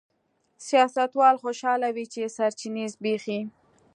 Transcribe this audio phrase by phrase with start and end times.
[0.67, 3.39] سیاستوال خوشاله وي چې سرچینې زبېښي.